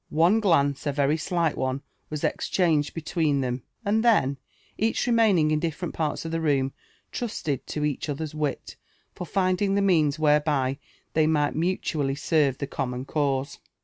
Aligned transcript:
One 0.09 0.39
glance, 0.39 0.87
a 0.87 0.91
very 0.91 1.15
slight 1.17 1.55
one, 1.55 1.83
was 2.09 2.23
exchanged 2.23 2.95
belweeQ 2.95 3.41
them; 3.41 3.61
and 3.85 4.03
then, 4.03 4.37
each 4.75 5.05
remaining 5.05 5.51
in 5.51 5.59
dilTerent 5.61 5.93
parts 5.93 6.25
of 6.25 6.31
the 6.31 6.41
room, 6.41 6.73
trusled 7.11 7.59
to 7.67 7.85
each 7.85 8.09
other's 8.09 8.33
wit, 8.33 8.77
for 9.13 9.27
fmding 9.27 9.75
the 9.75 9.81
means 9.83 10.17
whereby 10.17 10.79
they 11.13 11.27
might 11.27 11.53
mutually 11.53 12.15
derve 12.15 12.57
the 12.57 12.65
common 12.65 13.05
cause. 13.05 13.59